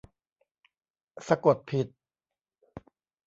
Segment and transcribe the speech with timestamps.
[1.27, 1.87] สะกดผิด